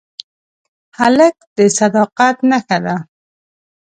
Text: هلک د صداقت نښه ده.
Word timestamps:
هلک 0.97 1.35
د 1.57 1.59
صداقت 1.77 2.37
نښه 2.49 2.77
ده. 2.85 2.95